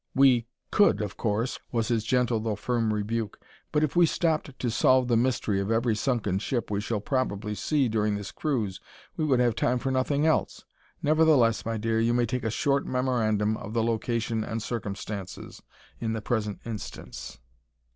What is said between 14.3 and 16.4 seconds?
and circumstances, in the